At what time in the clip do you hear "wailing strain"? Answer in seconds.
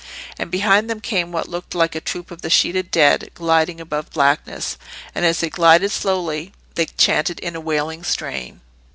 7.61-8.61